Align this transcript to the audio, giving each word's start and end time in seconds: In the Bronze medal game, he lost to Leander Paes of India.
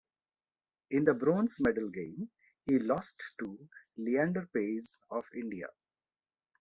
In 0.89 1.03
the 1.05 1.13
Bronze 1.13 1.59
medal 1.59 1.87
game, 1.89 2.31
he 2.65 2.79
lost 2.79 3.23
to 3.37 3.69
Leander 3.97 4.49
Paes 4.51 4.99
of 5.11 5.25
India. 5.31 5.67